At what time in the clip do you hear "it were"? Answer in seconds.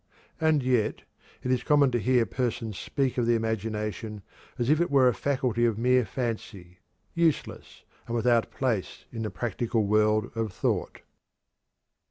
4.81-5.07